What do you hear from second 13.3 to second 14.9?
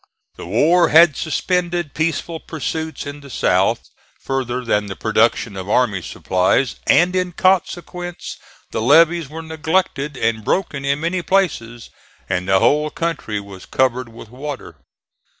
was covered with water.